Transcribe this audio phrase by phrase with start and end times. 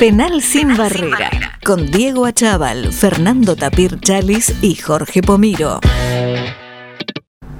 [0.00, 1.28] Penal sin barrera,
[1.62, 5.78] con Diego Achával, Fernando Tapir Chalis y Jorge Pomiro.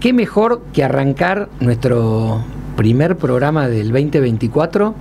[0.00, 2.42] ¿Qué mejor que arrancar nuestro
[2.79, 4.95] primer programa del 2024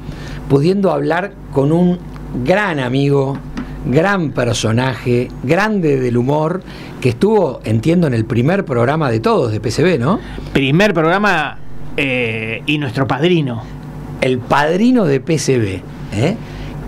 [0.49, 1.97] pudiendo hablar con un
[2.43, 3.37] gran amigo,
[3.85, 6.61] gran personaje, grande del humor,
[6.99, 10.19] que estuvo, entiendo, en el primer programa de todos de PCB, ¿no?
[10.51, 11.57] Primer programa
[11.95, 13.63] eh, y nuestro padrino.
[14.19, 15.81] El padrino de PCB.
[16.11, 16.35] ¿eh?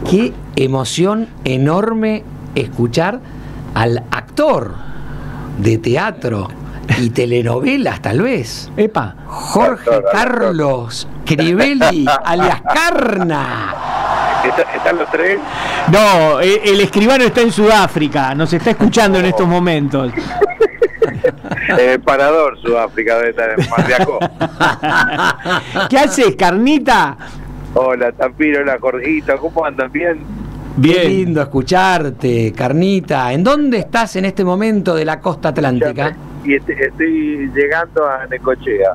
[0.10, 0.34] Qué
[0.64, 2.24] emoción enorme
[2.56, 3.20] escuchar
[3.74, 4.76] al actor
[5.58, 6.48] de teatro
[7.00, 8.72] y telenovelas, tal vez.
[8.78, 9.16] Epa.
[9.28, 13.76] Jorge Carlos Crivelli, alias Carna.
[14.76, 15.40] ¿Están los tres?
[15.92, 20.12] No, el escribano está en Sudáfrica, nos está escuchando en estos momentos.
[21.78, 24.20] El parador Sudáfrica debe estar en Mardiaco.
[25.90, 27.16] ¿Qué haces, Carnita?
[27.74, 29.92] Hola, Tampiro, hola, Jorgito, ¿cómo andan?
[29.92, 30.20] ¿Bien?
[30.78, 31.02] Bien.
[31.02, 33.34] Qué lindo escucharte, Carnita.
[33.34, 36.16] ¿En dónde estás en este momento de la costa atlántica?
[36.44, 38.94] Y estoy llegando a Necochea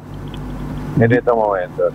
[1.00, 1.92] en estos momentos.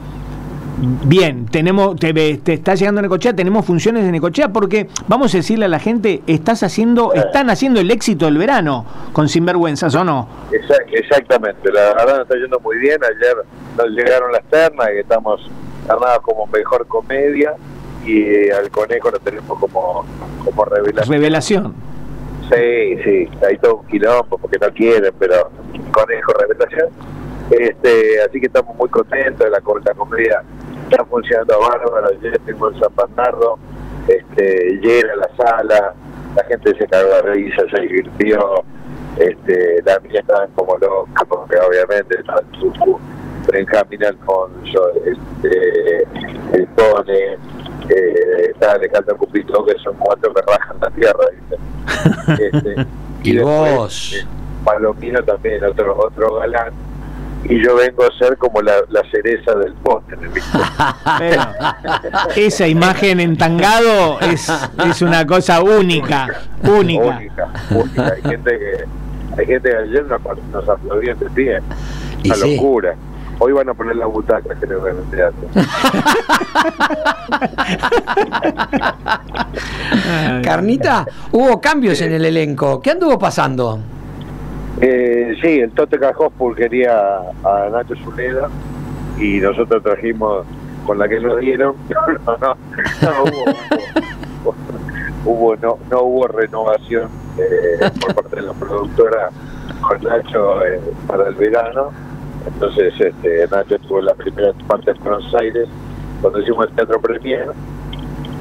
[1.04, 5.38] Bien, tenemos, te, te está llegando a Necochea, tenemos funciones de Necochea porque vamos a
[5.38, 10.04] decirle a la gente, estás haciendo, están haciendo el éxito del verano con Sinvergüenzas, ¿o
[10.04, 10.28] no?
[10.92, 13.36] Exactamente, la verdad nos está yendo muy bien, ayer
[13.78, 15.42] nos llegaron las ternas y estamos
[15.86, 17.54] ternadas como mejor comedia
[18.06, 20.06] y al conejo lo tenemos como,
[20.44, 21.16] como revelación.
[21.16, 21.76] Revelación.
[22.54, 25.50] Sí, sí, hay todo un quilombo porque no quieren, pero
[25.92, 26.90] conejo revelación.
[27.50, 30.44] Este, así que estamos muy contentos de la, la comedia
[30.92, 33.58] está funcionando bárbaro, ayer tengo en San Bernardo,
[34.08, 35.94] este, llena la sala,
[36.36, 38.64] la gente se cagó de risa, se divirtió,
[39.18, 43.00] este, la mía estaban como locas porque obviamente estaban su
[43.52, 46.04] Benjamín Alfonso, este,
[46.54, 47.38] el Pone,
[47.94, 51.26] eh, está Alejandro Cupito, que son cuatro que rajan la tierra,
[52.40, 52.86] Este,
[53.24, 54.14] y, vos.
[54.14, 54.26] Eh,
[54.64, 56.74] Palomino también, otro, otro galán
[57.44, 58.74] y yo vengo a ser como la,
[59.10, 60.18] cereza del postre.
[62.36, 64.52] esa imagen entangado es,
[64.86, 66.28] es una cosa única,
[66.64, 67.22] única.
[67.72, 70.22] Única, Hay gente que, hay gente que ayer nos,
[70.52, 71.60] nos aplaudió de pie.
[72.26, 72.96] Una locura.
[73.44, 75.48] Hoy van a poner la butaca, creo, en el teatro.
[80.44, 82.80] Carnita, hubo cambios en el elenco.
[82.80, 83.80] ¿Qué anduvo pasando?
[84.80, 88.48] Eh, sí, el Tote Cajospul quería a Nacho Zuleda
[89.18, 90.46] y nosotros trajimos
[90.86, 91.74] con la que nos dieron.
[92.28, 92.56] no, no,
[95.26, 97.10] hubo, no, no hubo renovación
[97.40, 99.32] eh, por parte de la productora
[99.82, 102.11] con Nacho eh, para el verano.
[102.48, 105.68] Entonces este, Nacho estuvo en la primera parte de Buenos Aires
[106.22, 107.52] cuando hicimos el Teatro Premier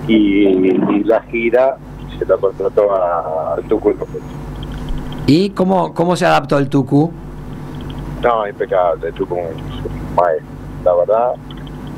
[0.07, 1.77] y, la gira
[2.19, 3.95] se la contrató a, a Tucu
[5.27, 7.11] ¿Y cómo, cómo se adaptó el Tucu?
[8.23, 9.37] No, impecable, el Tucu
[10.85, 11.35] la verdad.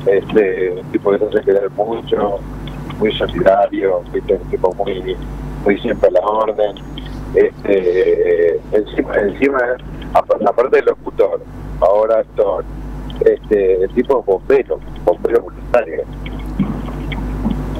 [0.05, 2.39] Este, un tipo que se hace querer mucho,
[2.99, 5.15] muy solidario, un tipo muy,
[5.63, 6.75] muy siempre a la orden.
[7.33, 9.59] Este, encima, encima,
[10.13, 11.41] aparte del locutor,
[11.81, 12.63] ahora actor,
[13.25, 16.03] este, el tipo es bombero, bombero voluntario.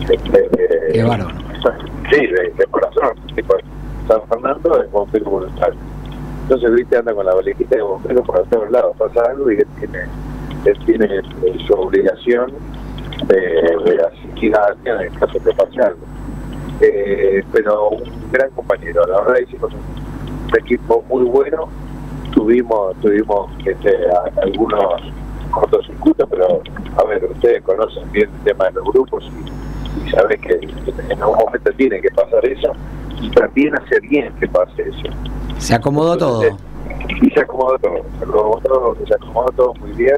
[0.09, 0.49] Este,
[0.91, 1.37] Qué bárbaro.
[2.11, 3.55] Sí, de, corazón, tipo,
[4.07, 5.79] San Fernando es bombero voluntario.
[6.43, 9.67] Entonces, viste, anda con la valijita de bombero por todos lados, pasa algo y él
[9.79, 9.99] tiene,
[10.65, 11.07] él tiene
[11.65, 12.51] su obligación
[13.27, 16.05] de, de asistir a alguien en el caso de pase algo.
[16.81, 21.69] Eh, pero un gran compañero, la verdad hicimos un equipo muy bueno,
[22.33, 23.97] tuvimos, tuvimos este,
[24.41, 25.01] algunos
[25.51, 26.61] cortocircuitos, pero
[26.97, 30.59] a ver, ustedes conocen bien el tema de los grupos y, y saben que
[31.09, 32.73] en algún momento tiene que pasar eso
[33.21, 35.13] y también hace bien que pase eso.
[35.57, 36.43] Se acomodó todo.
[37.21, 40.17] Y se acomodó todo, se acomodó todo, se acomodó todo muy bien.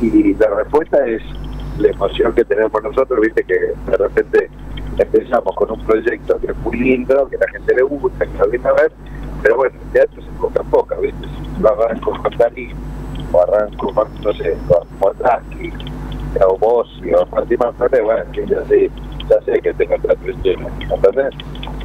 [0.00, 1.22] Y la respuesta es
[1.78, 3.54] la emoción que tenemos nosotros, viste que
[3.90, 4.50] de repente
[4.98, 8.48] empezamos con un proyecto que es muy lindo, que la gente le gusta, que lo
[8.48, 8.92] viene a ver,
[9.46, 11.24] pero bueno, el teatro se poca a poca, viste,
[11.60, 12.74] lo arranco con Dalí,
[13.30, 14.88] o arranco con, no sé, con
[16.44, 18.90] o vos, o Martín Manzanés, bueno, ya sé,
[19.30, 21.32] ya sé que tengo otra lleno, ¿entendés?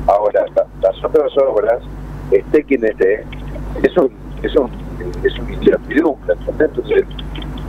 [0.07, 0.43] Ahora,
[0.81, 1.83] las otras obras,
[2.31, 3.23] esté quien esté,
[3.83, 4.11] es un,
[4.41, 4.71] es un,
[5.23, 7.05] es un incertidumbre, Entonces,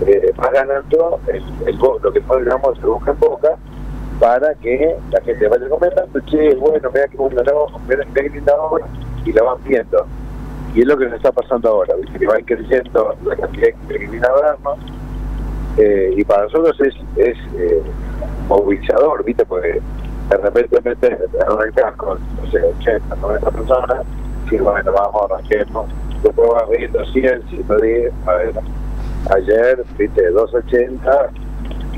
[0.07, 5.49] eh, va ganando el, el, lo que podríamos se busca en para que la gente
[5.49, 7.43] vaya comentando, che, bueno, vea que buena
[7.87, 8.87] mira que linda obra,
[9.25, 10.07] y la van viendo.
[10.75, 12.19] Y es lo que nos está pasando ahora, ¿viste?
[12.19, 14.79] que va creciendo la cantidad de que viene a vernos,
[15.77, 17.83] eh, y para nosotros es, es eh,
[18.49, 19.45] movilizador, ¿viste?
[19.45, 19.81] Porque
[20.29, 24.07] de repente metes, arrancas con, no sé, 80, 90 personas,
[24.51, 25.87] y bueno, vamos, arranquemos,
[26.23, 28.53] después vas viendo 100, 110, a ver,
[29.31, 31.31] ayer, viste, 280,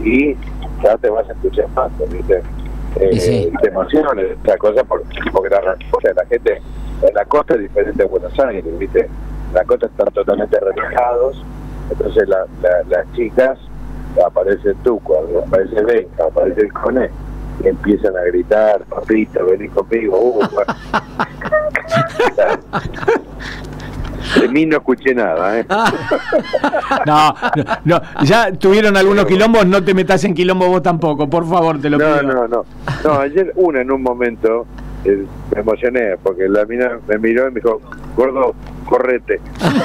[0.02, 0.36] y
[0.82, 2.42] ya te vas entusiasmando, viste,
[3.00, 3.52] eh, sí.
[3.60, 6.60] te emociones, esta cosa, porque, porque la, la gente
[7.08, 11.42] en la costa es diferente de Buenos Aires, viste, en la costa están totalmente relajados,
[11.90, 13.58] entonces la, la- las chicas,
[14.24, 17.10] aparece Tuco, aparece Benja, aparece el Coné,
[17.62, 20.40] y empiezan a gritar, papito, vení conmigo, uh.
[24.40, 25.66] De mí no escuché nada, ¿eh?
[25.68, 25.84] No,
[27.54, 31.80] no, no, ya tuvieron algunos quilombos, no te metas en quilombo vos tampoco, por favor,
[31.80, 32.22] te lo No, pido.
[32.22, 32.64] no, no.
[33.04, 34.66] No, ayer una en un momento
[35.04, 37.80] me emocioné porque la mina me miró y me dijo,
[38.16, 38.54] gordo,
[38.84, 39.40] correte.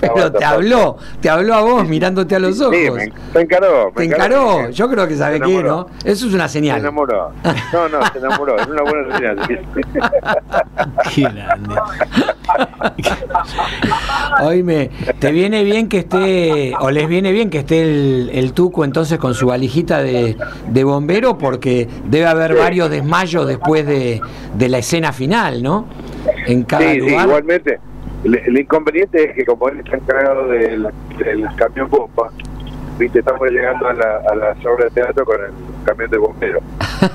[0.00, 2.74] Pero te habló, te habló a vos mirándote a los ojos.
[2.76, 3.90] Sí, me, me encaró.
[3.94, 4.70] Te me encaró.
[4.70, 5.62] Yo creo que sabe Se qué.
[5.62, 5.86] ¿no?
[6.04, 6.80] Eso es una Se señal.
[6.80, 7.32] enamoró.
[7.72, 8.56] No, no, se enamoró.
[8.58, 9.38] Es una buena señal.
[11.14, 11.74] Qué grande.
[14.42, 18.84] Oíme, ¿te viene bien que esté, o les viene bien que esté el, el Tuco
[18.84, 20.36] entonces con su valijita de,
[20.68, 21.38] de bombero?
[21.38, 24.20] Porque debe haber varios desmayos después de,
[24.54, 25.86] de la escena final, ¿no?
[26.46, 27.78] En cada Sí, sí, igualmente.
[28.24, 30.88] El, el inconveniente es que como él está encargado del,
[31.18, 32.30] del camión bomba,
[32.98, 35.50] viste, estamos llegando a la, a la obra de teatro con el
[35.84, 36.62] camión de bomberos.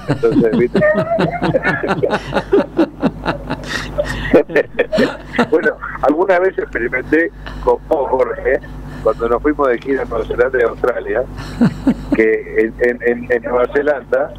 [0.07, 0.79] Entonces, viste.
[5.51, 5.71] bueno,
[6.01, 7.31] alguna vez experimenté
[7.63, 8.59] con vos, Jorge,
[9.03, 11.23] cuando nos fuimos de gira a Nueva Zelanda y Australia,
[12.15, 14.33] que en, en, en- en Nueva Zelanda,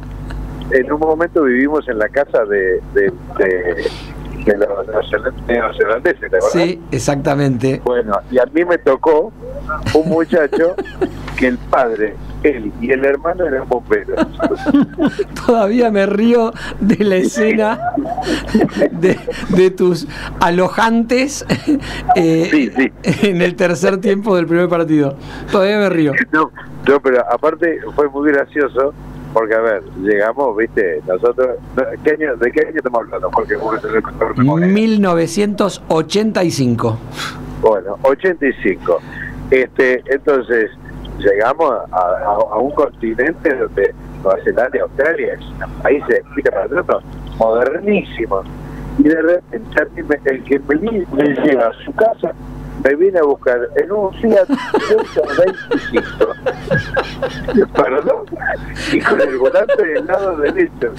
[0.71, 3.87] en un momento vivimos en la casa de, de, de,
[4.45, 6.51] de los neozeland- neozelandeses, ¿te acordás?
[6.51, 7.81] Sí, exactamente.
[7.83, 9.31] Bueno, y a mí me tocó
[9.93, 10.75] un muchacho
[11.37, 14.25] que el padre, él y el hermano eran bomberos.
[15.45, 17.79] Todavía me río de la escena
[18.91, 20.07] de, de tus
[20.39, 21.45] alojantes
[22.15, 22.91] eh, Sí, sí.
[23.27, 25.15] en el tercer tiempo del primer partido.
[25.51, 26.13] Todavía me río.
[26.31, 26.51] No,
[26.87, 28.93] no, pero aparte fue muy gracioso
[29.33, 33.29] porque, a ver, llegamos, viste, nosotros, no, ¿qué año, ¿de qué año estamos hablando?
[33.31, 33.59] Porque el
[34.37, 34.67] memoria.
[34.67, 36.97] 1985.
[37.61, 38.99] Bueno, 85.
[39.51, 40.71] Este, entonces,
[41.19, 43.93] llegamos a, a- a un continente donde
[44.23, 45.37] Nueva Zelanda y Australia
[45.83, 47.03] países, viste, para nosotros,
[47.37, 48.45] modernísimos.
[48.99, 52.33] Y de repente, me- el que me, vi- me lleva a su casa,
[52.83, 56.33] me viene a buscar en un Fiat 125.
[57.75, 58.25] Perdón.
[58.91, 60.93] Y con el volante del lado derecho.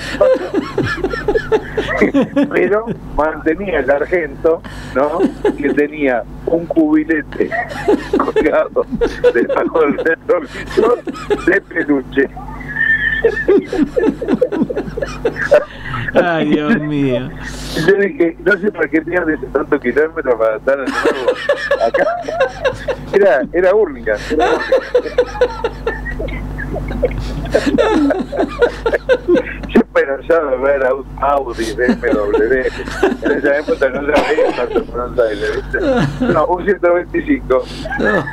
[2.53, 2.87] Pero
[3.17, 4.63] mantenía el argento,
[4.95, 5.21] ¿no?
[5.57, 7.51] Que tenía un cubilete
[8.19, 8.87] colgado
[9.33, 11.03] debajo del retrovisor
[11.47, 12.29] de peluche.
[16.15, 17.31] Ay, Dios mío.
[17.87, 21.31] Yo dije, no sé por qué pierdes tanto kilómetros para estar de nuevo
[21.87, 22.05] acá.
[23.15, 24.19] Era, era Hurlingham.
[24.31, 24.47] Era.
[29.69, 32.67] Yo pensaba ver Au- Audi, BMW.
[33.23, 34.85] En esa época no se veía tanto
[35.23, 35.63] Aires.
[36.21, 37.63] No, un 125.
[37.99, 38.25] No,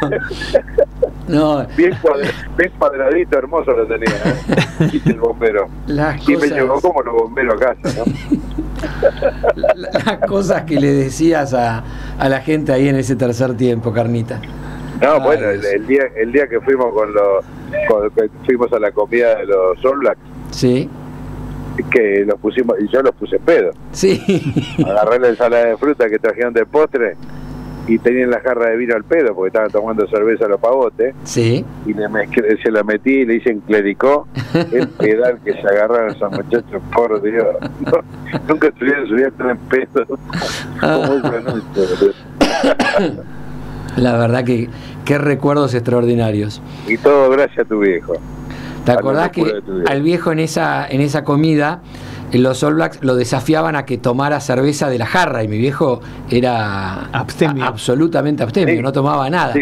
[1.78, 5.02] Bien, cuadra- bien cuadradito, hermoso lo tenía, ¿eh?
[5.06, 5.68] El bombero.
[5.88, 8.04] las Y me llevó cosas, como los bomberos a casa, ¿no?
[9.56, 11.84] la- las cosas que le decías a,
[12.18, 14.42] a la gente ahí en ese tercer tiempo, Carnita.
[15.02, 17.46] No, Ay, bueno, el, día el día que fuimos con los
[17.88, 18.12] con-
[18.46, 20.20] fuimos a la comida de los All Blacks,
[20.52, 20.90] Sí,
[21.92, 23.72] que los pusimos y yo los puse pedo.
[23.92, 24.20] sí.
[24.86, 27.16] Agarré la ensalada de fruta que trajeron de postre
[27.90, 31.14] y tenían la jarra de vino al pedo porque estaban tomando cerveza a los pavotes
[31.24, 34.28] Sí, y le mezclé- se la metí y le hice clericó
[34.72, 37.48] el pedal que se agarraron esos muchachos, por Dios.
[38.48, 40.06] nunca estuvieron subiendo tan en pedo
[40.80, 40.80] como
[43.98, 44.70] la verdad que
[45.06, 46.62] qué recuerdos extraordinarios.
[46.88, 48.14] Y todo gracias a tu viejo.
[48.86, 51.82] ¿Te acordás que al viejo en esa, en esa comida,
[52.34, 56.02] los All Blacks lo desafiaban a que tomara cerveza de la jarra y mi viejo
[56.30, 57.64] era Abstemio.
[57.64, 58.82] a- absolutamente abstemio, Sí.
[58.82, 59.54] no tomaba nada.
[59.54, 59.62] Sí,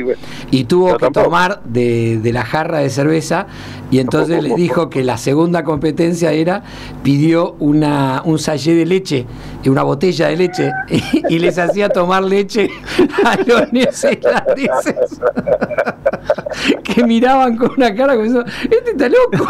[0.52, 1.24] y tuvo Yo que tampoco.
[1.26, 3.48] tomar de, de la jarra de cerveza
[3.90, 6.64] y entonces les dijo que la segunda competencia era,
[7.04, 9.26] pidió una, un sachet de leche,
[9.64, 12.70] y una botella de leche y, y les hacía tomar leche
[13.24, 15.22] a los neozelandeses
[16.84, 19.48] que miraban con una cara como diciendo, este está loco.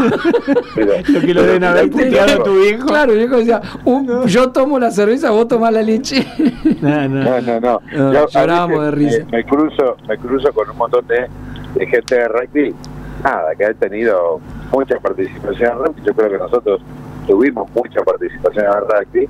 [0.76, 2.86] Mira, Lo que lo deben haber puteado a tu viejo.
[2.88, 6.26] Claro, el viejo decía, "Un- yo tomo la cerveza, vos tomás la leche.
[6.82, 7.24] No, no.
[7.24, 7.82] No, no, no.
[8.14, 9.26] Yo de risa.
[9.32, 11.28] Me, me cruzo, me cruzo con un montón de,
[11.76, 12.76] de gente de rugby
[13.24, 14.40] nada, que ha tenido
[14.72, 16.02] mucha participación en rugby.
[16.06, 16.82] Yo creo que nosotros
[17.26, 19.30] tuvimos mucha participación en el rugby,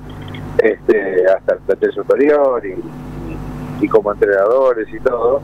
[0.58, 5.40] este, hasta el plantel superior y, y como entrenadores y todo,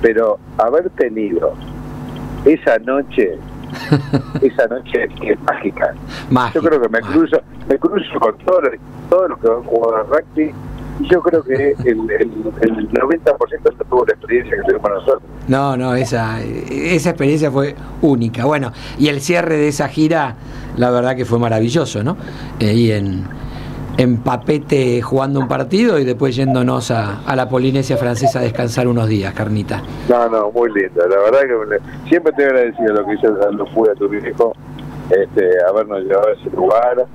[0.00, 1.54] pero haber tenido
[2.44, 3.38] esa noche
[4.42, 5.94] esa noche que es mágica.
[6.30, 7.40] Mágico, yo creo que me cruzo,
[7.70, 8.72] me cruzo con todos los,
[9.08, 10.52] todos los que han jugado al rugby
[11.00, 13.28] y yo creo que el, el, el 90%
[13.64, 15.22] no tuvo la experiencia que tuvimos nosotros.
[15.48, 18.44] No, no, esa, esa experiencia fue única.
[18.44, 20.34] Bueno, y el cierre de esa gira,
[20.76, 22.18] la verdad que fue maravilloso, ¿no?
[22.58, 23.24] Eh, y en,
[23.96, 28.86] en Papete jugando un partido y después yéndonos a, a la Polinesia Francesa a descansar
[28.86, 29.82] unos días, Carnita.
[30.08, 31.06] No, no, muy lindo.
[31.08, 34.52] La verdad que siempre te agradecido lo que hizo cuando fui a tu viejo,
[35.08, 37.06] este, habernos llevado a ese lugar,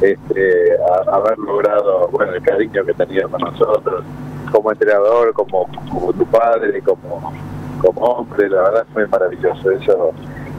[0.00, 4.04] este, a- haber logrado, bueno, el cariño que tenía con nosotros,
[4.52, 7.32] como entrenador, como, como tu padre, como,
[7.80, 9.70] como hombre, la verdad fue maravilloso.
[9.70, 10.10] Eso,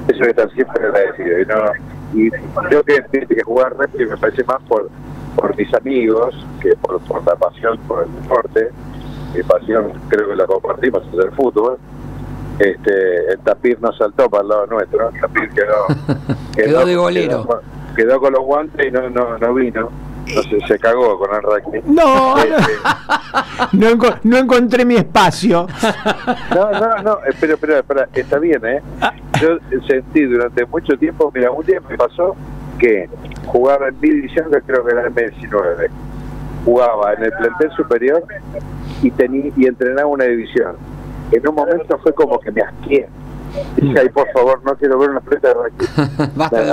[0.08, 1.40] eso que estar siempre agradecido.
[1.40, 1.72] Y, no,
[2.14, 2.30] y
[2.68, 4.90] creo que, viste, que jugar rugby me parece más por,
[5.36, 8.70] por mis amigos que por, por la pasión por el deporte.
[9.36, 11.78] Mi pasión creo que la compartimos es el fútbol.
[12.60, 15.86] Este, el tapir no saltó para el lado nuestro, el tapir quedó,
[16.56, 17.44] Quedó de golero.
[17.44, 17.62] Quedó,
[17.96, 19.90] quedó con los guantes y no, no, no vino.
[20.28, 21.82] Entonces se cagó con el rugby.
[21.88, 22.72] No, no, Este,
[23.74, 25.66] no enco- no encontré mi espacio.
[26.54, 28.82] No, no, no, espera, espera, espera, está bien, ¿eh?
[29.42, 32.36] Yo sentí durante mucho tiempo, mira, un día me pasó
[32.78, 33.10] que
[33.48, 35.90] jugaba en mi división, que creo que era el M19,
[36.64, 38.24] jugaba en el plantel superior
[39.02, 40.76] y tenía y entrenaba una división.
[41.32, 43.08] En un momento fue como que me asqué.
[43.78, 46.32] Dije, ay, por favor, no quiero ver una pelota de rugby.
[46.36, 46.72] Basta de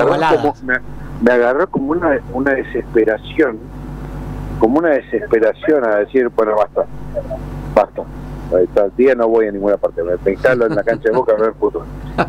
[1.22, 3.58] me, agarró como una, una desesperación,
[4.58, 6.86] como una desesperación a decir, bueno, basta,
[7.74, 8.02] basta.
[8.52, 11.40] El día no voy a ninguna parte, me, instalo en la cancha de boca a
[11.40, 11.84] ver fútbol.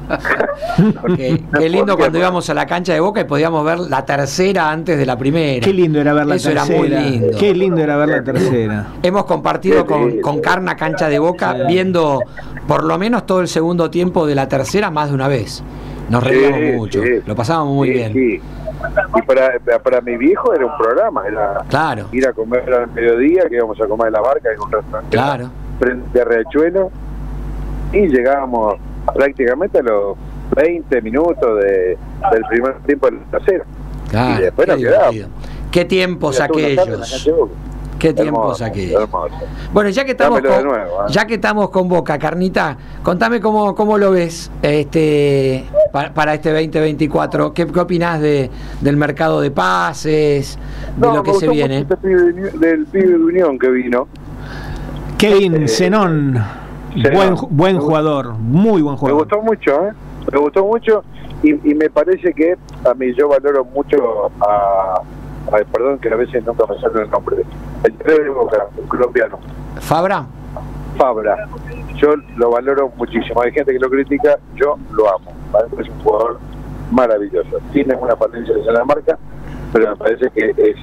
[1.15, 4.71] Qué, qué lindo cuando íbamos a la cancha de Boca y podíamos ver la tercera
[4.71, 5.63] antes de la primera.
[5.65, 6.79] Qué lindo era ver la Eso era tercera.
[6.79, 7.37] muy lindo.
[7.37, 8.87] Qué lindo era ver la tercera.
[9.01, 12.21] Hemos compartido con, con Carna Cancha de Boca viendo
[12.67, 15.63] por lo menos todo el segundo tiempo de la tercera más de una vez.
[16.09, 17.09] Nos reíamos Sí, mucho, sí.
[17.25, 18.41] lo pasábamos muy Sí, bien.
[19.15, 23.43] Y para, para mi viejo era un programa, era Claro, ir a comer al mediodía,
[23.49, 25.49] que íbamos a comer en la barca en un restaurante claro.
[25.79, 26.91] frente a Riachuelo,
[27.91, 28.75] y llegábamos
[29.13, 30.15] prácticamente a los
[30.55, 31.97] 20 minutos de,
[32.31, 33.63] del primer tiempo del tercero.
[34.09, 35.27] claro y después nos divertido.
[35.71, 37.27] Qué tiempos aquellos.
[37.99, 39.09] Qué tiempos aquellos.
[39.73, 41.05] Bueno, ya que estamos con, nuevo, ¿eh?
[41.09, 45.65] ya que estamos con Boca, Carnita, contame cómo, cómo lo ves este
[45.97, 47.53] para, para este 2024.
[47.53, 48.51] ¿Qué, qué opinás de,
[48.81, 50.59] del mercado de pases,
[50.95, 51.77] de No, lo que me se viene?
[51.79, 54.07] este pibe de Uni- del pibe de Unión que vino.
[55.17, 56.37] Kevin Eh, Zenón,
[56.93, 57.13] Zenón.
[57.15, 59.19] buen, buen Me jugador, muy buen Me jugador.
[59.23, 59.91] gustó mucho, ¿eh?
[60.31, 61.03] Me gustó mucho
[61.41, 62.55] y, y me parece que
[62.87, 65.01] a mí yo valoro mucho a,
[65.71, 67.37] perdón que a veces nunca me sale el nombre,
[67.85, 69.39] el tres de Boca, un colombiano,
[69.79, 70.27] Fabra,
[70.97, 71.47] Fabra.
[71.95, 73.41] Yo lo valoro muchísimo.
[73.41, 75.31] Hay gente que lo critica, yo lo amo.
[75.79, 76.39] Es un jugador
[76.91, 77.59] maravilloso.
[77.73, 79.17] Tiene una paciencia en la marca,
[79.73, 80.77] pero me parece que es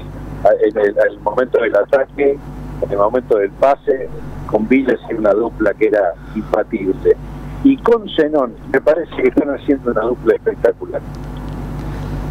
[0.62, 2.38] en el, en el momento del ataque,
[2.83, 4.09] en el momento del pase,
[4.47, 7.16] con Villas y una dupla que era impatible.
[7.62, 11.00] Y con Zenón, me parece que están haciendo una dupla espectacular.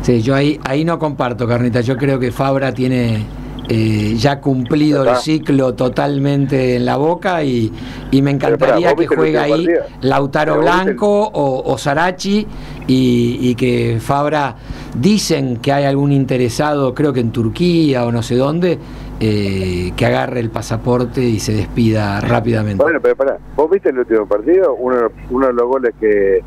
[0.04, 1.82] Sí, yo ahí, ahí no comparto, Carnita.
[1.82, 3.26] Yo creo que Fabra tiene
[3.70, 7.72] eh, ya cumplido el ciclo totalmente en la boca y,
[8.12, 9.68] y me encantaría ¿vos que el juegue ahí?
[10.02, 12.46] Lautaro el- Blanco o, o Sarachi
[12.88, 14.56] y, y que Fabra
[14.96, 18.78] dicen que hay algún interesado, creo que en Turquía o no sé dónde,
[19.20, 22.84] eh, que agarre el pasaporte y se despida rápidamente.
[22.84, 24.76] Bueno, pero pará, ¿vos viste el último partido?
[24.76, 26.42] Uno, uno de los goles que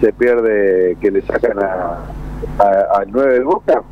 [0.00, 1.98] se pierde, que le sacan a,
[2.58, 3.82] a, al 9 del Boca,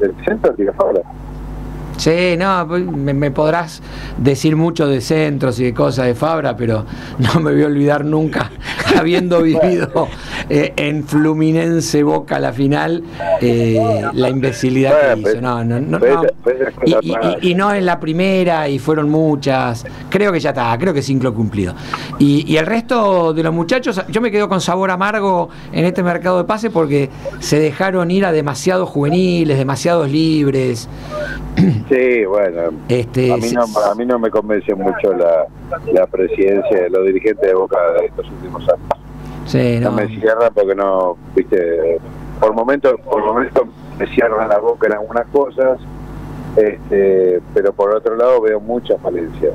[0.00, 1.02] del centro, tira Fabra.
[2.02, 3.80] Sí, no, me, me podrás
[4.18, 6.84] decir mucho de centros y de cosas de Fabra, pero
[7.20, 8.50] no me voy a olvidar nunca,
[8.98, 10.08] habiendo vivido
[10.48, 13.02] eh, en Fluminense Boca la final,
[13.40, 13.80] eh,
[14.12, 15.28] la imbecilidad que hizo.
[15.28, 15.98] pero- No, no, no.
[16.00, 17.34] pero esas Y, cosas y- pasan.
[17.42, 19.84] y- y no en la primera, y fueron muchas.
[20.10, 21.74] Creo que ya está, creo que es ciclo cumplido.
[22.18, 26.38] Y, el resto de los muchachos, yo me quedo con sabor amargo en este mercado
[26.38, 27.08] de pase porque
[27.40, 30.88] se dejaron ir a demasiados juveniles, demasiados libres.
[31.56, 32.70] Sí, bueno.
[32.88, 35.46] Este, a, mí no, a mí no me convence mucho la,
[35.92, 38.80] la presidencia de los dirigentes de Boca de estos últimos años.
[39.46, 39.96] Sí, No, no.
[39.96, 42.00] me cierra porque no, viste,
[42.40, 43.62] por momentos, por momentos
[43.98, 45.78] me cierran la boca en algunas cosas,
[46.56, 49.52] este, pero por otro lado veo muchas falencias,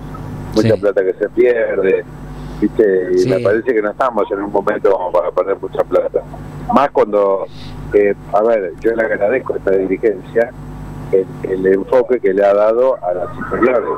[0.56, 0.82] mucha Sí.
[0.82, 2.04] plata que se pierde,
[2.62, 3.08] ¿viste?
[3.14, 3.30] Y Sí.
[3.30, 6.22] me parece que no estamos en un momento como para poner mucha plata.
[6.74, 7.46] Más cuando,
[7.94, 10.52] eh, a ver, yo le agradezco a esta dirigencia
[11.12, 13.90] el, el enfoque que le ha dado a las inferiores.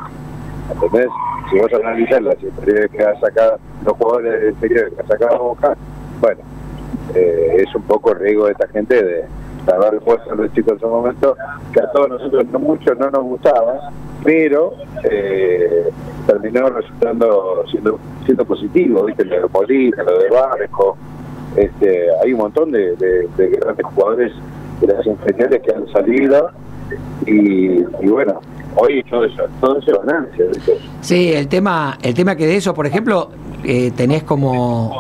[0.72, 1.10] ¿Entendés?
[1.50, 5.76] Si vos analizás las inferiores que ha sacado, los jugadores inferiores que ha sacado Boca,
[6.22, 6.42] bueno,
[7.16, 9.26] eh, es un poco el riesgo de esta gente de,
[9.72, 11.36] haber puesto a los chicos en su momento,
[11.74, 13.92] que a todos nosotros no mucho no nos gustaba,
[14.24, 15.90] pero eh,
[16.26, 19.26] terminó resultando siendo siendo positivo, ¿viste?
[19.26, 20.98] Lo de Molina, lo de Barco,
[21.56, 24.32] este, hay un montón de, de- de grandes jugadores
[24.82, 26.50] de las inferiores que han salido
[27.28, 28.29] y bueno,
[28.76, 29.06] hoy es
[30.06, 30.78] ganancia, ¿viste?
[31.02, 33.30] Sí, el tema, el tema que de eso, por ejemplo,
[33.64, 34.94] eh, tenés como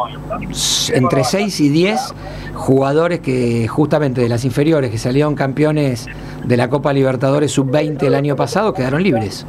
[0.93, 2.13] entre 6 y 10
[2.55, 6.07] jugadores que justamente de las inferiores que salieron campeones
[6.45, 9.45] de la Copa Libertadores Sub-20 el año pasado quedaron libres.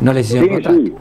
[0.00, 0.78] No les hicieron Sí, contrato.
[0.78, 0.94] sí.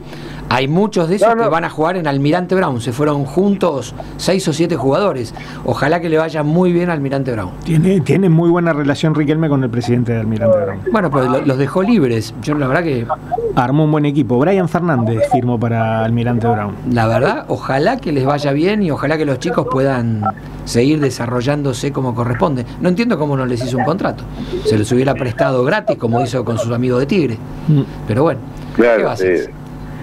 [0.53, 1.43] Hay muchos de esos No, no.
[1.43, 2.81] que van a jugar en Almirante Brown.
[2.81, 5.33] Se fueron juntos seis o siete jugadores.
[5.63, 7.51] Ojalá que le vaya muy bien a Almirante Brown.
[7.63, 10.79] Tiene, tiene muy buena relación Riquelme con el presidente de Almirante Brown.
[10.91, 12.33] Bueno, pues lo- los dejó libres.
[12.41, 13.07] Yo la verdad que,
[13.55, 14.37] Armó un buen equipo.
[14.39, 16.75] Brian Fernández firmó para Almirante Brown.
[16.91, 20.21] la verdad, ojalá que les vaya bien y ojalá que los chicos puedan
[20.65, 22.65] seguir desarrollándose como corresponde.
[22.81, 24.23] No entiendo cómo no les hizo un contrato.
[24.65, 27.37] Se les hubiera prestado gratis como hizo con sus amigos de Tigre.
[27.69, 27.81] Mm.
[28.07, 28.39] Pero bueno,
[28.75, 29.51] ¿qué va a sí, hacer?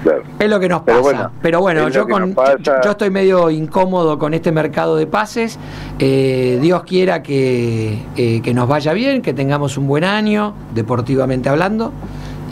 [0.02, 0.22] Claro.
[0.38, 1.12] Es lo que nos Pero pasa.
[1.12, 5.58] bueno, Pero bueno, yo con yo, yo estoy medio incómodo con este mercado de pases.
[5.98, 11.48] Eh, Dios quiera que, eh, que nos vaya bien, que tengamos un buen año, deportivamente
[11.48, 11.92] hablando.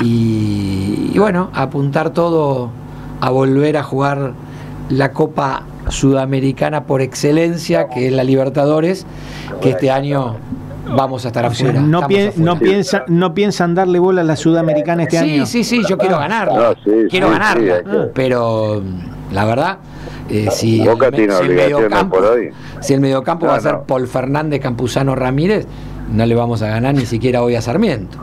[0.03, 2.71] Y, y bueno, apuntar todo
[3.21, 4.33] a volver a jugar
[4.91, 9.07] la Copa Sudamericana por excelencia, que es la Libertadores,
[9.61, 10.37] que este año
[10.95, 11.81] vamos a estar afuera.
[11.81, 12.55] no, afuera.
[12.59, 15.47] piensa, no piensan darle bola a la Sudamericana este sí, año.
[15.47, 16.55] Sí, sí, yo quiero ganarla.
[16.55, 17.77] No, sí, quiero sí, ganarla.
[17.79, 18.83] sí, que- pero
[19.33, 19.79] la verdad,
[20.29, 22.51] eh, si, Boca el, tiene si el mediocampo, por hoy.
[22.81, 23.83] si el mediocampo No, va a ser no.
[23.85, 25.67] Paul Fernández, Campuzano, Ramírez,
[26.13, 28.19] no le vamos a ganar ni siquiera hoy a Sarmiento.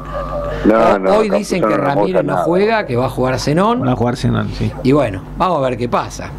[0.66, 3.86] No, Ho- no, hoy dicen que Ramírez no juega, que va a jugar Zenón.
[3.86, 4.72] Va a jugar Senal, sí.
[4.84, 6.30] Y bueno, vamos a ver qué pasa.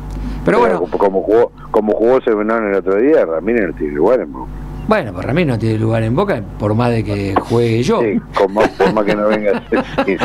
[0.47, 4.33] Pero bueno, como, jugó, como jugó Semenón el otro día, Ramírez no tiene lugar en
[4.33, 4.51] Boca.
[4.87, 8.01] Bueno, pues Ramírez no tiene lugar en Boca, por más de que juegue yo.
[8.01, 9.63] Sí, con más forma que no venga.
[10.05, 10.17] Si,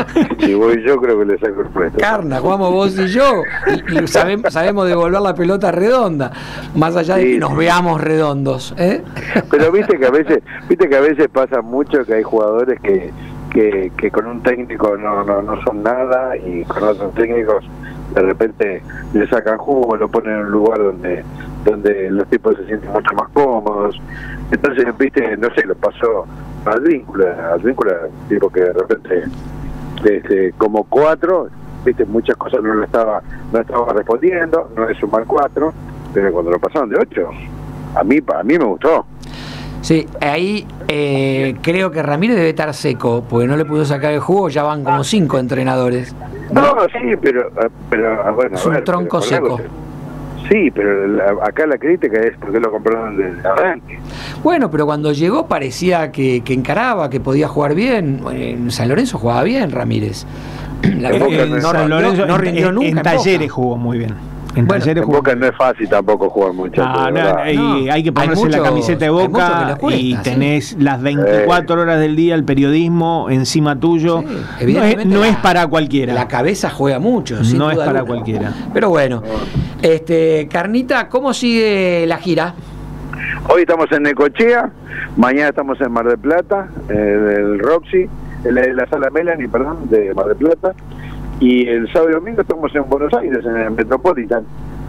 [0.46, 1.98] si voy yo, creo que le saco el puesto.
[1.98, 6.30] Carna, jugamos vos y yo y, y sabem- sabemos devolver la pelota redonda,
[6.74, 7.56] más allá de Sí, que nos sí.
[7.56, 8.74] veamos redondos.
[8.78, 9.02] ¿eh?
[9.50, 13.10] Pero viste que a veces, viste que a veces pasa mucho que hay jugadores que,
[13.50, 17.64] que, que con un técnico no, no, no son nada y con otros técnicos
[18.14, 18.82] de repente
[19.14, 21.22] le sacan jugo, lo ponen en un lugar donde
[21.64, 24.00] donde los tipos se sienten mucho más cómodos.
[24.50, 26.26] Entonces, viste, no sé, lo pasó
[26.64, 27.92] al vínculo, al vínculo,
[28.28, 29.24] tipo que de repente
[30.04, 31.48] este, como cuatro,
[31.84, 35.72] viste, muchas cosas no lo estaba, no estaba respondiendo, no es sumar cuatro,
[36.14, 37.28] pero cuando lo pasaron de ocho,
[37.94, 39.04] a mí, a mí me gustó.
[39.82, 44.20] Sí, ahí eh, creo que Ramírez debe estar seco, porque no le pudo sacar el
[44.20, 46.14] jugo, ya van como cinco entrenadores.
[46.52, 49.56] No, sí, pero, eh, pero ah, bueno, Es a un ver, tronco algo seco.
[49.56, 49.89] se-
[50.50, 53.98] Sí, pero la- acá la crítica es porque lo compraron desde arranque.
[54.42, 58.20] Bueno, pero cuando llegó parecía que, que encaraba, que podía jugar bien.
[58.32, 60.26] En San Lorenzo jugaba bien Ramírez.
[60.98, 62.88] La En Boca no no, San Lorenzo, no rindió en, nunca.
[62.88, 63.16] en en Boca.
[63.16, 64.14] Talleres jugó muy bien.
[64.56, 66.82] En Bueno, Talleres En Boca no es fácil tampoco jugar mucho.
[66.84, 67.50] Ah, no,
[67.82, 70.22] y hay que hay ponerse muchos- la camiseta de boca cuesta, y sí.
[70.24, 74.22] tenés las 24 horas del día el periodismo encima tuyo.
[74.22, 76.14] Sí, no es, evidentemente no la- es para cualquiera.
[76.14, 77.44] La cabeza juega mucho.
[77.44, 78.04] sin No es para alguna.
[78.06, 78.52] cualquiera.
[78.74, 79.22] Pero bueno,
[79.82, 82.54] este Carnita, ¿cómo sigue la gira?
[83.48, 84.70] Hoy estamos en Necochea,
[85.16, 88.08] mañana estamos en Mar del Plata, en el Roxy,
[88.44, 90.74] en la, la sala Melanie, perdón, de Mar del Plata.
[91.40, 94.44] Y el sábado y domingo estamos en Buenos Aires, en el Metropolitan.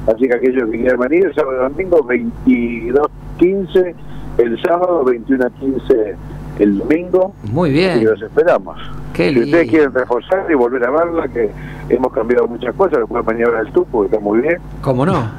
[0.08, 3.94] Así que aquellos que quieran venir, el sábado y domingo 22.15,
[4.40, 6.16] el sábado 21.15
[6.60, 7.34] el domingo.
[7.52, 8.04] Muy Y bien.
[8.06, 8.78] los esperamos.
[9.14, 9.46] Qué si lindo.
[9.48, 11.50] ustedes quieren reforzar y volver a verla, que
[11.90, 14.58] hemos cambiado muchas cosas, lo pueden venir a ver el tupo, que está muy bien.
[14.82, 15.30] ¿Cómo no?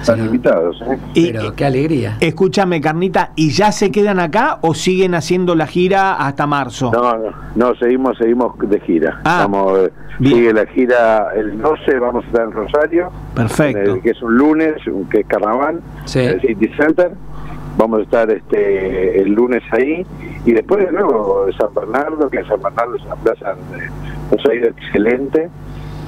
[0.00, 0.82] Están Sí, invitados.
[0.88, 0.98] ¿eh?
[1.12, 2.16] Y- Pero qué alegría.
[2.20, 6.90] Escúchame, Carnita, ¿y ya se quedan acá o siguen haciendo la gira hasta marzo?
[6.90, 9.20] No, no, no, seguimos, seguimos de gira.
[9.24, 10.34] Ah, Vamos, eh, bien.
[10.36, 13.96] sigue la gira el 12, vamos a estar en Rosario, Perfecto.
[13.96, 16.20] eh, que es un lunes, un- que es carnaval, Sí.
[16.20, 17.12] el City Center.
[17.76, 20.04] Vamos a estar este el lunes ahí
[20.44, 23.54] y después de nuevo San Bernardo, que en San Bernardo es una plaza
[24.30, 25.48] nos ha ido excelente.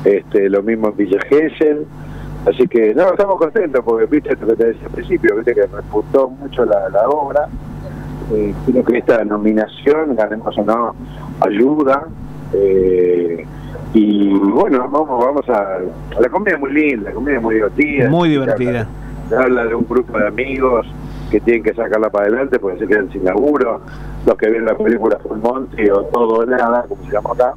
[0.05, 1.87] Este, lo mismo en Villa Gesell.
[2.46, 5.66] Así que no, estamos contentos porque viste lo que te decía al principio, viste que
[5.66, 7.48] reputó mucho la, la obra.
[8.33, 10.94] Eh, creo que esta nominación, ganemos o no,
[11.40, 12.07] ayuda.
[12.53, 13.46] Eh,
[13.94, 15.79] Y bueno, vamos vamos a...
[16.18, 18.09] La comida es muy linda, la comida es muy divertida.
[18.09, 18.88] Muy divertida.
[19.38, 20.87] habla de un grupo de amigos
[21.33, 23.81] que tienen que sacarla para adelante porque se quedan sin laburo.
[24.27, 27.55] Los que ven la película Full Monty o Todo Nada, como se llama acá,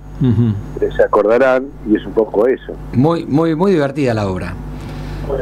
[0.81, 2.73] eh, se acordarán y es un poco eso.
[2.93, 4.53] Muy, muy, muy divertida la obra.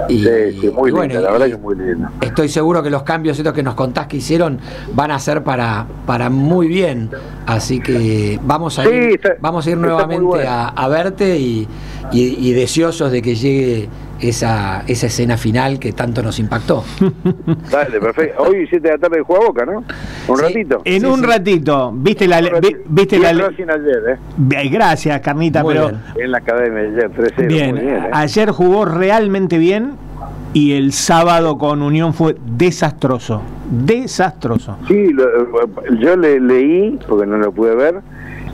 [0.07, 0.29] Y, sí,
[0.61, 2.09] sí, muy y linda, bueno, la verdad que es muy linda.
[2.21, 4.57] Estoy seguro que los cambios estos que nos contás que hicieron
[4.93, 7.09] van a ser para, para muy bien.
[7.45, 10.49] Así que vamos a Sí, ir, está- vamos a ir nuevamente bueno.
[10.49, 11.67] a, a verte y,
[12.13, 13.89] y- y deseosos de que llegue
[14.29, 16.83] esa, esa escena final que tanto nos impactó.
[17.71, 18.43] Dale, perfecto.
[18.43, 19.83] Hoy 7 de la tarde juega Boca, ¿no?
[20.27, 20.43] Un Sí.
[20.43, 20.81] ratito.
[20.85, 21.25] En Sí, un sí.
[21.25, 22.79] ratito, ¿viste la, vi- ratito.
[22.87, 24.19] viste la ayer,
[24.55, 24.69] ¿eh?
[24.71, 26.01] Gracias, Carnita, Muy pero bien.
[26.17, 27.47] En la academia ayer, 3-0.
[27.47, 28.09] bien, bien, ¿eh?
[28.11, 29.91] ayer jugó realmente bien
[30.53, 34.77] y el sábado con Unión fue desastroso, desastroso.
[34.87, 35.25] Sí, lo-
[35.99, 37.95] yo le leí, porque no lo pude ver,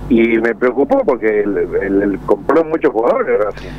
[0.09, 3.69] y me preocupó porque el, el- el- compró muchos jugadores Racing.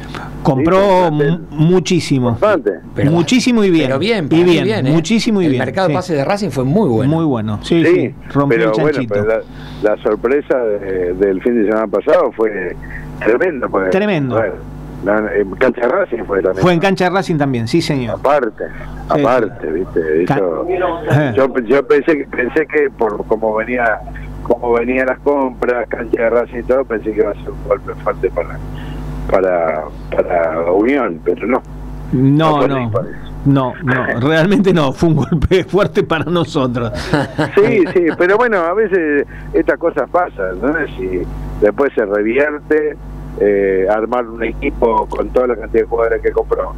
[0.42, 2.72] Compró Sí, mu- muchísimo, Bastante.
[2.94, 4.90] Pero- muchísimo y bien, Pero bien, y bien, ¿eh?
[4.92, 5.64] muchísimo y El bien.
[5.64, 5.96] mercado de sí.
[5.96, 7.12] pase de Racing fue muy bueno.
[7.12, 9.14] Muy bueno, sí, Sí, sí, rompió pero el bueno, chanchito.
[9.14, 9.40] pero la,
[9.96, 12.76] la sorpresa de- del fin de semana pasado fue
[13.18, 13.68] tremenda.
[13.68, 14.36] porque, Tremendo.
[14.36, 14.54] bueno,
[15.04, 16.62] la- en cancha de Racing fue también.
[16.62, 18.16] Fue en cancha de Racing también, sí señor.
[18.20, 18.64] Aparte,
[19.14, 20.22] Sí, aparte, ¿viste?
[20.22, 20.66] Eso-
[21.34, 23.98] yo, yo pensé que pensé que por como venía
[24.42, 27.64] como venían las compras, cancha de Racing y todo, pensé que iba a ser un
[27.68, 28.58] golpe fuerte para
[29.30, 31.62] para para Unión, pero no.
[32.12, 32.90] No, no,
[33.46, 36.92] no, no, realmente no, fue un golpe fuerte para nosotros.
[37.54, 40.74] Sí, sí, pero bueno, a veces estas cosas pasan, ¿no?
[40.96, 41.22] Si
[41.60, 42.96] después se revierte,
[43.40, 46.72] eh, armar un equipo con toda la cantidad de jugadores que compró.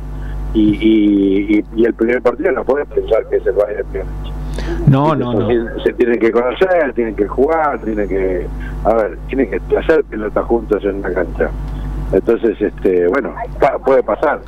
[0.55, 4.22] Y, y, y- y el primer partido no puedes pensar que es el Bayern Múnich.
[4.87, 5.49] No, no, no.
[5.85, 8.47] Se, tienen que conocer, tienen que jugar, tienen que,
[8.85, 11.51] a ver, tienen que hacer pelota juntos en una cancha.
[12.13, 13.35] Entonces, este, bueno,
[13.87, 14.41] puede pasar,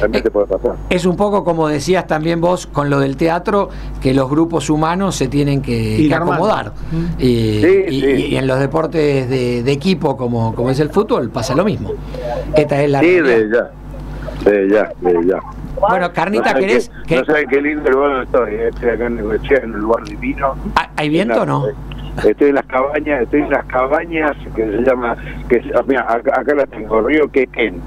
[0.00, 0.72] realmente puede pasar.
[0.90, 3.68] Es un poco como decías también vos con lo del teatro,
[4.02, 6.72] que los grupos humanos se tienen que, acomodar.
[7.18, 8.06] Y, Sí, y- sí.
[8.30, 11.92] y en los deportes de, de equipo, como, como es el fútbol, pasa lo mismo.
[12.56, 13.70] Esta es la Sí, realidad.
[14.42, 15.38] de ya, de ya, de ya.
[15.80, 16.88] Bueno, Carnita, saben ¿querés?
[16.88, 18.54] qué- que- No saben qué lindo lugar estoy.
[18.54, 18.68] eh.
[18.68, 20.54] Estoy acá en Necochea, en un lugar divino.
[20.76, 21.64] ¿Hay- ¿Hay viento o no?
[22.24, 25.16] Estoy en las cabañas, estoy en las cabañas que se llama,
[25.48, 27.80] que se- mira, acá, acá las tengo, Río Quequén.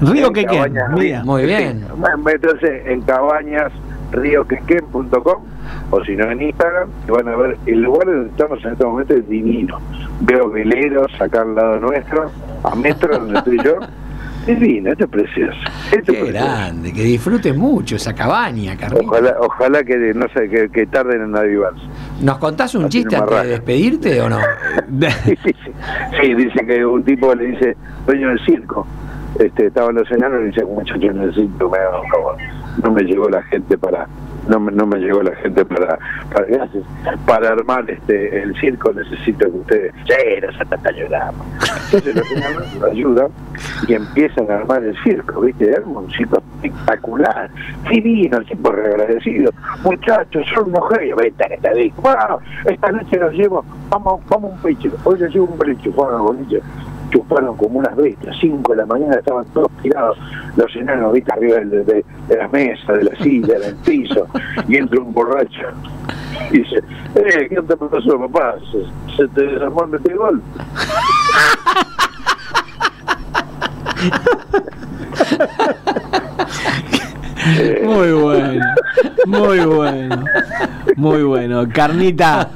[0.00, 1.22] Río que Cabañas, mira.
[1.22, 1.86] Muy bien.
[2.26, 3.70] Entonces, en cabañas,
[4.10, 5.42] rioquequén.com
[5.90, 8.84] o si no en Instagram, y van a ver el lugar donde estamos en este
[8.84, 9.78] momento es divino.
[10.20, 12.30] Veo veleros acá al lado nuestro,
[12.64, 13.76] a metros donde estoy yo.
[14.46, 15.58] Divino, esto es precioso.
[15.86, 16.32] Esto es Qué precioso.
[16.32, 19.04] grande, que disfrutes mucho esa cabaña, Carlita.
[19.06, 21.80] Ojalá, ojalá que no sé que, que tarden en avivarse.
[22.20, 24.38] ¿Nos contás un Así chiste antes de despedirte o no?
[25.24, 25.72] Sí, sí, sí.
[26.20, 27.76] Sí, dice que un tipo le dice,
[28.06, 28.86] dueño del circo,
[29.38, 32.36] este, estaban los enanos y dice, muchacho circo, me un favor.
[32.82, 34.06] No me llegó la gente para,
[34.48, 35.98] no me, no me llegó la gente para,
[36.32, 36.84] para, gracias,
[37.26, 41.32] para armar este el circo necesito que ustedes, sí, no se trata de llorar.
[41.86, 43.30] Entonces los enanos lo
[43.88, 45.74] y empiezan a armar el circo, ¿viste?
[45.74, 47.50] Arma un circo espectacular,
[47.90, 49.52] divino, el tipo agradecido.
[49.82, 51.96] Muchachos, son genios, vete que te digo.
[52.02, 56.22] Bueno, esta noche nos llevo, vamos, vamos un pecho, hoy nos llevo un pecho, los
[56.22, 56.62] boliches,
[57.14, 60.18] chuparon como unas bestias, 5 de la mañana estaban todos tirados,
[60.56, 64.26] los enanos, viste, arriba de, de, de la mesa, de la silla, del piso,
[64.66, 65.68] y entra un borracho.
[66.50, 66.78] Y dice,
[67.14, 68.56] eh, ¿qué te pasó, papá?
[69.16, 70.42] ¿Se, te desarmó el metegol?
[77.84, 78.64] Muy bueno,
[79.26, 80.24] muy bueno,
[80.96, 81.64] muy bueno.
[81.72, 82.50] Carnita,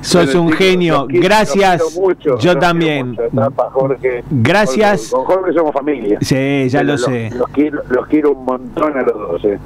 [0.00, 1.06] sos Bueno, un genio.
[1.08, 1.98] quiero- Gracias.
[1.98, 3.10] mucho, Yo también.
[3.10, 3.22] mucho.
[3.34, 4.24] Tapa, Jorge.
[4.30, 5.10] Gracias.
[5.10, 6.18] Con Jorge somos familia.
[6.20, 7.30] Sí, ya Pero lo los- sé.
[7.36, 9.44] Los quiero, los quiero un montón a los dos.
[9.44, 9.58] Eh.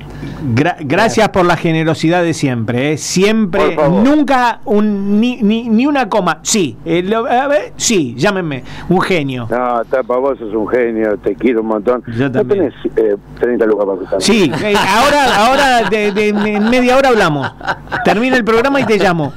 [0.54, 2.96] Gra- gracias por la generosidad de siempre, ¿eh?
[2.96, 6.40] siempre, nunca un, ni, ni, ni una coma.
[6.42, 9.46] Sí, eh, lo- a ver, sí, llámenme, un genio.
[9.50, 12.02] No, Tapa, vos sos un genio, te quiero un montón.
[12.16, 12.72] Yo ¿No también.
[12.94, 14.22] tenés eh, 30 lucas para cruzar?
[14.22, 17.53] Sí, eh, ahora, ahora de, de- en media hora hablamos.
[18.05, 19.33] Termina el programa y te llamo.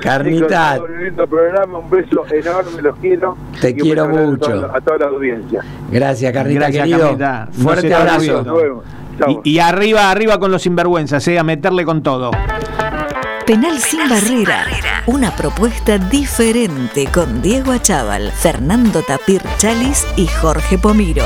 [0.00, 3.36] Carnita, Chicos, un lindo programa, un beso enorme, los quiero.
[3.60, 4.44] Te quiero mucho.
[4.46, 5.60] A toda, a toda la audiencia.
[5.90, 7.00] gracias, Carnita, Gracias, querido.
[7.00, 7.48] Carnita.
[7.52, 8.42] Fuerte te abrazo.
[8.42, 8.84] Nos vemos.
[9.44, 12.30] Y, y arriba, arriba con los sinvergüenzas, eh, a meterle con todo.
[13.46, 14.64] Penal sin barrera.
[15.06, 21.24] Una propuesta diferente con Diego Achával, Fernando Tapir Chalis y Jorge Pomiro.